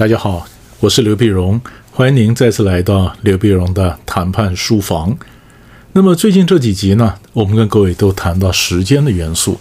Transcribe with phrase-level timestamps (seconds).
[0.00, 0.46] 大家好，
[0.78, 1.60] 我是刘碧荣，
[1.92, 5.14] 欢迎您再次来到刘碧荣的谈判书房。
[5.92, 9.60] 那么最近这几集呢，我们跟各位都谈到时间的元素，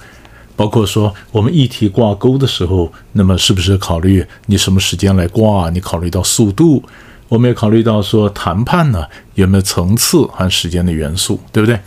[0.56, 5.70] 包括说我们议题挂钩的时候，那么是不是考虑你什么时间来挂？
[5.72, 6.82] 你考虑到速度，
[7.28, 9.04] 我们也考虑到说谈判呢
[9.36, 11.78] 有没有层次和时间的元素，对不对？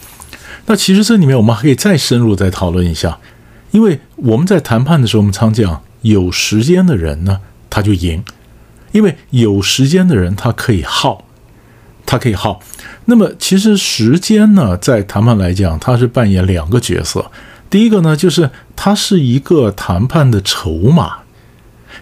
[0.66, 3.18] 那其实这里面我们还可以再深入再讨论一下，
[3.70, 8.22] 因为我们在谈判的时候，我们常讲有时间的人呢，他就赢。
[8.92, 11.24] 因为有时间的人，他可以耗，
[12.06, 12.60] 他可以耗。
[13.06, 17.30] 那么，其实时间呢，在谈判来讲，它是扮演两个角色。
[17.68, 21.24] 第一个呢，就是它是一个谈判的筹码；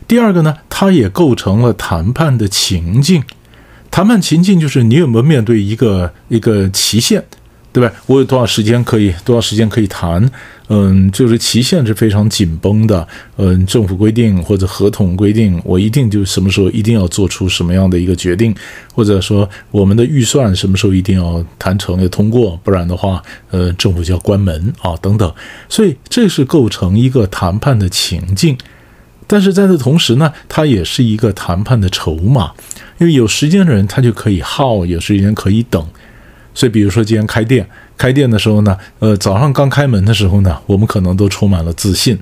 [0.06, 3.22] 第二个呢，它也构成了谈判的情境。
[3.90, 7.24] 谈判情境就是你有没有面对一个一个期限。
[7.72, 7.92] 对吧？
[8.06, 10.28] 我有多少时间可以多少时间可以谈？
[10.72, 13.06] 嗯，就是期限是非常紧绷的。
[13.36, 18.54] 嗯，政府规定或者合同规定，我一定就什么时候一定要做出什么样的一个决定，
[18.94, 25.32] 或者说我们的预算什么时候一定要谈成要通过，不然的话，呃，政府就要关门啊等等。
[25.68, 28.56] 所以这是构成一个谈判的情境，
[29.26, 32.52] 但是在这同时呢，它也是一个谈判的筹码，
[32.98, 35.84] 因为有时间的人他就可以耗，有时间可以等。
[36.52, 42.18] 所以，比如说今天开店，开店的时候呢，呃，早上刚开门的时候呢，我们可能都充满了自信。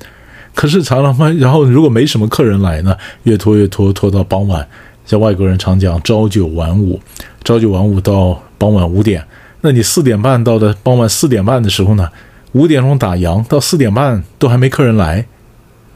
[0.55, 4.67] 可是常常嘛，然后如果没什么客人来呢，越拖越拖，拖到傍晚。
[5.07, 7.01] 像外国人常讲“朝九晚五”，
[7.43, 9.25] 朝九晚五到傍晚五点。
[9.63, 12.11] 那你四点半到的傍晚四点半的时候呢，
[12.53, 15.27] 五点钟打烊到四点半都还没客人来，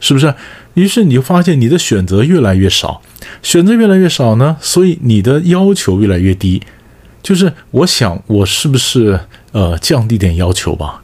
[0.00, 0.33] 是不是？
[0.74, 3.02] 于是你就发现你的选择越来越少，
[3.42, 6.62] 选择越来越少呢，所以你的要求越来越低。
[7.22, 9.18] 就是我想，我是不是
[9.52, 11.00] 呃降低点要求吧？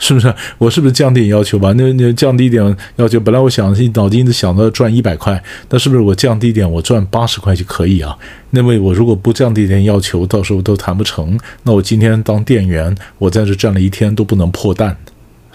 [0.00, 0.32] 是不是？
[0.58, 1.72] 我是不是降低点要求吧？
[1.72, 8.16] 那那降低点要求，本来我想脑筋一直想到赚一百块，那是不是我降低点，我赚八十块就可以啊？
[8.50, 11.36] 那么我如果不降低点要求，到时候都谈不成。
[11.64, 14.96] 那我今天当店员，我在这站了一天都不能破蛋。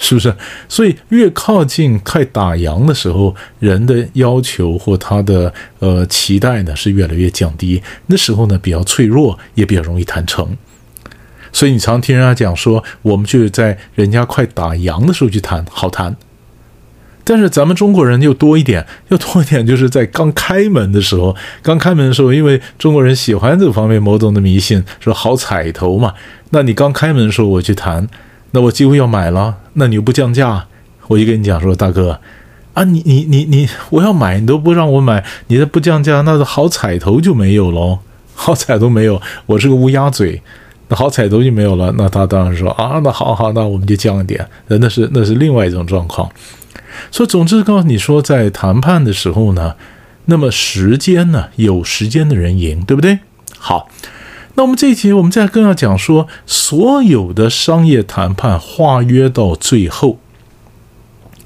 [0.04, 0.36] 是不是？
[0.68, 7.82] 所以越靠近快打烊的时候，人的要求或他的呃期待呢是越来越降低。
[8.08, 10.58] 那时候呢比较脆弱，也比较容易谈成。
[11.54, 16.18] 所以你常听人家讲说，我们就是在人家快打烊的时候去谈，好谈。
[17.24, 26.14] 但是咱们中国人又多一点，又多一点，就是在刚开门的时候，刚开门的时候，因为中国人喜欢这方面某种的迷信，说好彩头嘛。
[26.50, 28.06] 那你刚开门的时候我去谈。
[28.56, 30.68] 那我几乎要买了，那你又不降价，
[31.08, 32.20] 我就跟你讲说，大哥，
[32.76, 37.98] 啊，你你你你，我要买，你都不让我买，你这不降价，那好彩头就没有喽，
[38.36, 40.40] 好彩头没有，我是个乌鸦嘴，
[40.88, 46.30] 那好彩头就没有了，那他当然说啊，那好好，那我们就降一点，那是那是另外一种状况，
[47.10, 49.74] 所以总之告诉你说，在谈判的时候呢，
[50.26, 53.18] 那么时间呢，有时间的人赢，对不对？
[53.58, 53.90] 好。
[54.56, 60.20] 那我们这一集，我们再更要讲说，所有的商业谈判化约到最后，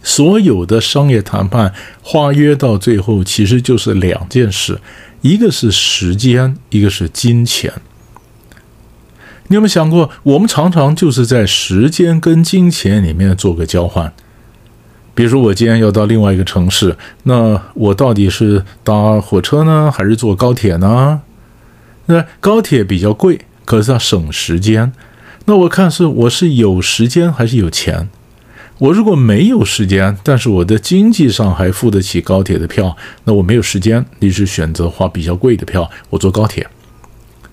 [0.04, 4.82] 所有的商业谈判化约到最后，其实就是两件事，
[5.22, 7.74] 一个是时间，一个是金钱。
[9.48, 14.12] 你有没有想过，我们常常就是在时间跟金钱里面做个交换？
[15.16, 21.22] 比如说，我今天要到另外一个城市，那我到底是搭火车呢，还是坐高铁呢？
[22.08, 24.92] 那高铁比较贵，可是要省时间。
[25.46, 28.10] 那我看是我是有时间还是有钱？
[28.80, 36.68] 我如果没有时间，但是我的经济上还付得起高铁的票，那我没有时间，你是选择花比较贵的票，我坐高铁，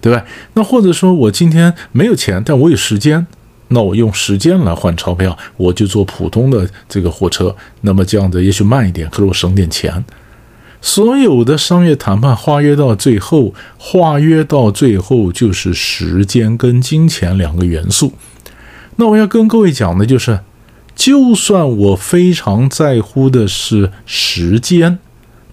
[0.01, 0.23] 对吧？
[0.53, 3.27] 那或者说我今天没有钱，但我有时间，
[3.69, 7.57] 那我用时间来换钞票，我就坐普通的这个火车。
[7.81, 10.05] 那么这样子也许慢一点，可是我省点钱。
[10.87, 18.13] 所有的商业谈判化约到最后，化约到最后就是时间跟金钱两个元素。
[18.97, 20.41] 那我要跟各位讲的就是，
[20.95, 24.99] 就算我非常在乎的是时间，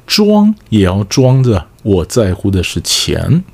[0.06, 3.46] 装也要装着我在乎的是钱。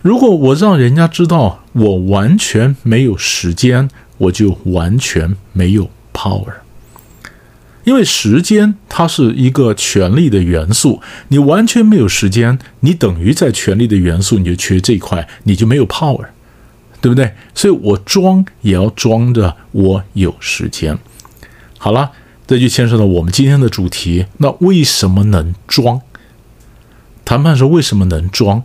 [0.00, 6.54] 如果我让人家知道我完全没有时间，我就完全没有 power。
[7.88, 16.26] 因为时间它是一个权力的元素，你完全没有时间，你等于在权力的元素，你就缺这一块，你就没有 power，
[17.00, 17.32] 对不对？
[17.54, 20.98] 所以我装也要装着我有时间。
[21.78, 22.10] 好了，
[22.46, 24.26] 这就牵涉到我们今天的主题。
[24.36, 26.02] 那为什么能装？
[27.24, 28.62] 谈判时为什么能装？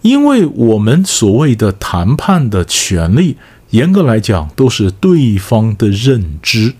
[0.00, 3.36] 因为我们所谓的谈判的权利，
[3.72, 6.72] 严格来讲都是对方的认知。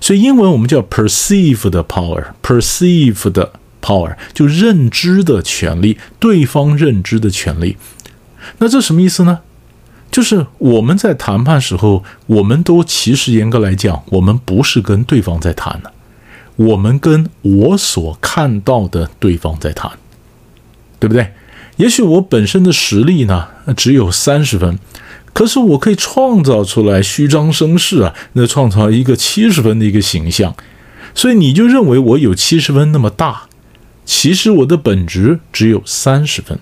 [0.00, 7.76] 所以英文我们叫 perceive 的 power，perceive 的 power，就认知的权利，对方认知的权利。
[8.58, 9.40] 那这什么意思呢？
[10.10, 15.92] 就是我们在谈判时候，我们都其实严格来讲，我们不是跟对方在谈的，
[16.54, 19.90] 我们跟我所看到的对方在谈，
[20.98, 21.32] 对不对？
[21.76, 24.78] 也许我本身的实力呢只有三十分，
[25.36, 30.56] 可是我可以创造出来虚张声势啊，那创造一个七十分的一个形象，
[31.14, 33.42] 所以你就认为我有七十分那么大，
[34.06, 36.58] 其实我的本质只有三十分。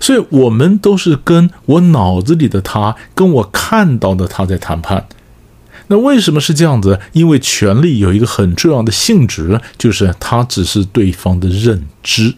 [0.00, 5.06] 所以，我们都是跟我脑子里的他，跟我看到的他在谈判。
[5.88, 6.98] 那为什么是这样子？
[7.12, 12.32] 因为权力有一个很重要的性质，就是它只是对方的认知。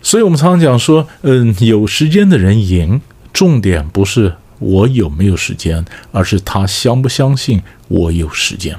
[0.00, 8.76] 所以我们常常讲说，嗯，有时间的人赢，重点不是我有没有时间，而是他相不相信我有时间。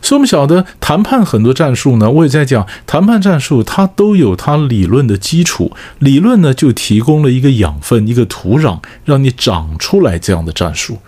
[0.00, 5.72] 所以我们晓得谈判很多战术呢，我也在讲谈判战术，它都有它理论的基础。
[5.98, 10.98] 理论呢，就提供了一个养分、一个土壤，让你长出来这样的战术。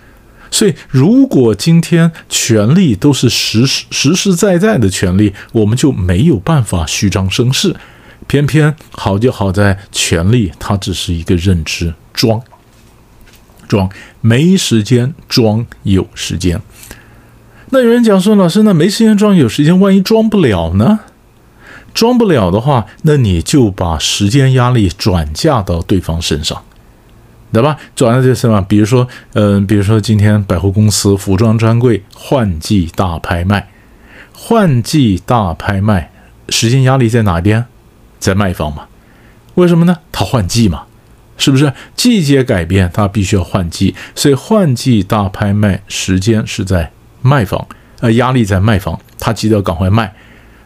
[0.50, 7.76] 所以，如果今天权力都是实实实在在的权力，我们就没有办法虚张声势。
[8.26, 12.43] 偏偏好就好在权力，它只是一个认知，装
[13.67, 13.88] 装
[14.20, 16.61] 没时间，装有时间。
[17.70, 21.00] 那有人讲说，老师，那没时间装，有时间，万一装不了呢？
[21.94, 26.62] 装不了的话，那你就把时间压力转嫁到对方身上，
[27.52, 27.78] 对吧？
[27.96, 28.61] 转到这什么？
[28.61, 33.70] 比如说，嗯，比如说今天百货公司服装专柜换季大拍卖，
[34.34, 36.12] 换季大拍卖，
[36.50, 37.64] 时间压力在哪边？
[38.19, 38.88] 在卖方嘛？
[39.55, 39.96] 为什么呢？
[40.12, 40.82] 它换季嘛，
[41.40, 41.72] 是不是？
[41.96, 46.92] 季节改变，它必须要换季，所以换季大拍卖时间是在。
[47.22, 47.66] 卖方，
[48.00, 50.10] 呃，压力在卖方，他急得赶快卖，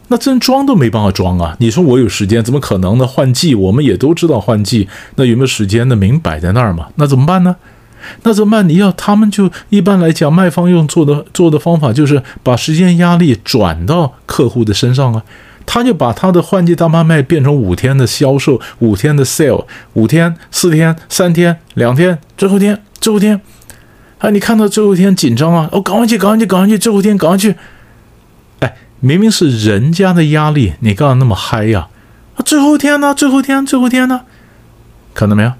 [0.07, 1.53] 那真装都没办法装啊！
[1.59, 3.05] 你说我有时间，怎么可能呢？
[3.05, 4.87] 换季，我们也都知道换季，
[5.17, 5.85] 那有没有时间？
[5.89, 7.57] 那明摆在那儿嘛，那怎么办呢？
[8.23, 8.69] 那怎么办？
[8.69, 15.21] 你要他们就一般来讲，卖方用做的做的方法就是把时间压力转到客户的身上啊，
[15.65, 23.41] 他就把他的换季大拍卖变成五天的销售，五天的 sale，五天、四天、三天、两天，最后天，最后天。
[24.17, 24.29] 啊！
[24.29, 25.69] 你看到最后一天紧张啊！
[25.73, 26.77] 哦，赶快去，赶快去，赶快去！
[26.77, 27.53] 最后天，赶快去！
[28.59, 31.89] 哎，明明是人家的压力，你干嘛那么嗨呀？
[32.35, 33.13] 啊，最后一天呢？
[33.13, 34.21] 最后天，最后天呢？
[35.13, 35.51] 看到没有？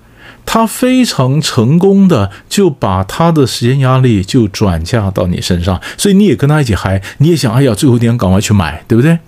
[0.45, 9.19] 他非常成功的就把他的时间压力就转嫁到你身上，所以你也跟他一起嗨，你也想，哎呀，最后一天赶快去买，对不对？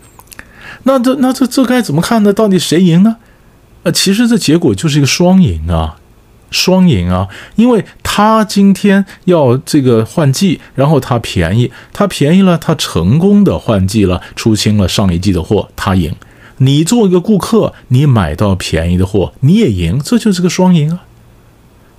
[0.88, 2.32] 那这那这这该怎么看呢？
[2.32, 3.18] 到底谁赢呢？
[3.84, 5.98] 呃，其实这结果就是一个双赢啊。
[6.50, 16.16] 双赢啊，因为他今天要这个换季，然后他便宜，他便宜了，他成功的换季了，出清了上一季的货，他赢。
[16.60, 21.04] 你做一个顾客，你买到便宜的货，你也赢，这就是个双赢啊。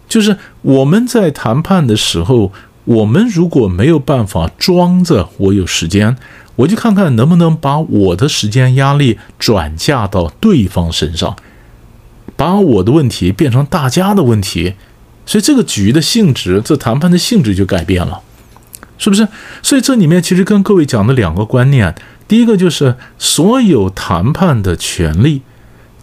[0.08, 2.50] 就是我们在谈判的时候，
[2.88, 6.16] 我们如果没有办法装着我有时间，
[6.56, 11.36] 我就看看能不能把我的时间压力转嫁到对方身上。
[12.34, 14.72] 把我的问题变成大家的问题，
[15.26, 18.22] 所以这个局的性质，这谈判的性质就改变了，
[18.96, 19.28] 是不是？
[19.62, 21.94] 所以这里面其实跟各位讲的两个观念，
[22.26, 25.42] 第一个就是所有谈判的权利，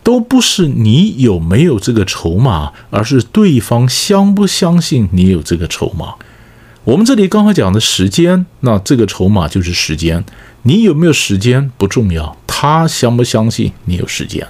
[0.04, 6.14] 都不是你有没有这个筹码，而是对方相不相信你有这个筹码。
[6.86, 10.24] 我们这里刚才讲的时间，那这个筹码就是时间，
[10.62, 14.48] 你有没有时间不重要，他相不相信你有时间。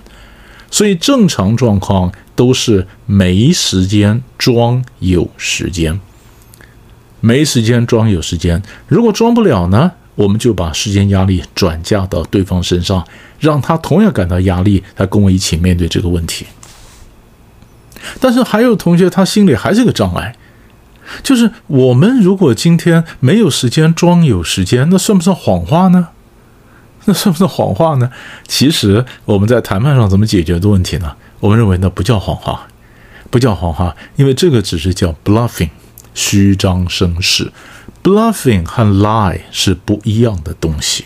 [0.69, 6.01] 所以正常状况都是没时间装有时间，
[7.21, 8.61] 没时间装有时间。
[8.89, 13.07] 如果装不了呢，我们就把时间压力转嫁到对方身上，
[13.39, 16.45] 让他同样感到压力，他跟我一起面对这个问题。
[18.19, 20.35] 但是还有同学，他心里还是个障碍，
[21.23, 26.09] 就是我们如果今天没有时间装有时间，那算不算谎话呢？
[27.05, 28.09] 那算不算谎话呢？
[28.47, 31.15] 其实我们在谈判上怎么解决的问题呢？
[31.39, 32.67] 我们认为那不叫谎话，
[33.29, 35.69] 不叫谎话，因为这个只是叫 bluffing，
[36.15, 37.51] 虚张声势。
[38.01, 41.05] bluffing 和 lie 是不一样的东西。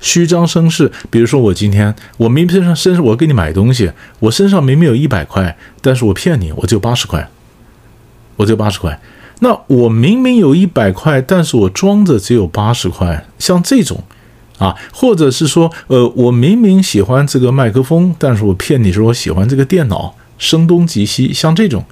[0.00, 7.28] 虚张声势，比如说我今天我明明身上身上我给你买东西，我身上明明有一百块，但是我骗你，我只有八十块，
[8.36, 9.00] 我只有八十块。
[9.40, 14.02] 那我明明有一百块，但是我装着只有八十块，像这种。
[14.58, 21.84] 啊，或者是说，呃，我明明喜欢这个麦克风，但是我骗你说我喜欢这个电脑，声东击西，像这种，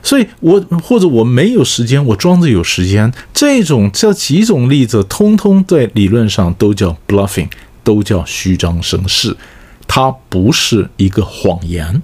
[0.00, 7.48] 所以我或者我没有时间，我装着有时间，这种这几种例子，通通在理论上都叫 bluffing，
[7.82, 9.36] 都叫虚张声势，
[9.88, 12.00] 它不是一个谎言，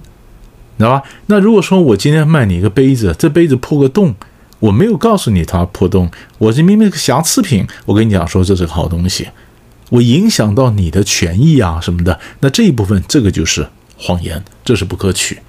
[0.77, 1.03] 知道吧？
[1.27, 4.13] 那如果说我今天卖你一个杯子，这杯子破个洞，
[4.59, 9.27] 我没有告诉你它破洞，我是明明个瑕疵品，我跟你讲说这是个好东西，
[9.89, 15.39] 我影响到你的权益啊什么的，那这一部分这个就是谎言，这是不可取。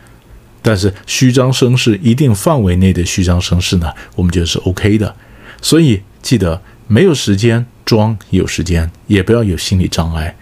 [0.60, 5.14] 但是虚张声势一定范围内的虚张声势呢，我们觉得是 OK 的。
[5.62, 10.36] 所以记得没有时间装，有时间也不要有心理障碍，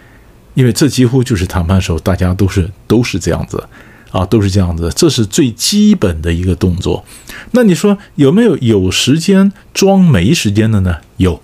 [0.55, 3.69] 因为这几乎就是谈判时候大家都是都是这样子
[4.17, 7.05] 啊，都是这样子，这是最基本的一个动作。
[7.51, 10.97] 那你说有没有有时间装没时间的呢？
[11.19, 11.43] 有，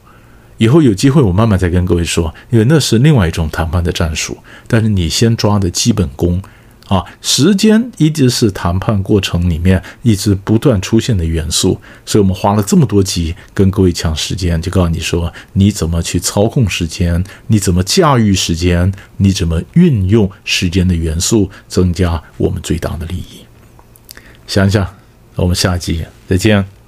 [0.57, 4.39] 以后有机会我慢慢再跟各位说，因为那是另外一种谈判的战术。
[4.67, 6.43] 但是你先抓的基本功。
[6.93, 23.47] 啊，时间一直是谈判过程里面一直不断出现的元素，所以我们花了这么多集跟各位抢时间，就告诉你说你怎么去操控时间，你怎么驾驭时间，你怎么运用时间的元素，增加我们最大的利益。
[24.47, 24.87] 想一想，
[25.37, 26.82] 我们下集再见。